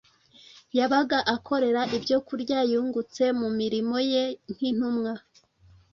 yabaga 0.77 1.17
akorera 1.35 1.81
ibyokurya 1.97 2.59
yungutse 2.71 3.23
mu 3.39 3.49
mirimo 3.59 3.95
ye 4.11 4.23
nk’intumwa. 4.53 5.13